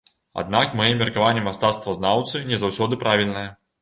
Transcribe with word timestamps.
Аднак 0.43 0.71
мае 0.79 0.87
меркаванне 1.01 1.43
мастацтвазнаўцы 1.49 2.43
не 2.53 2.61
заўсёды 2.65 3.01
правільнае. 3.05 3.49